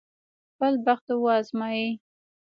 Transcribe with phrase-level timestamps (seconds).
[0.49, 1.87] خپل بخت وازمايي.